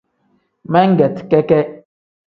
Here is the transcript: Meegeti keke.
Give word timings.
Meegeti 0.71 1.21
keke. 1.31 1.59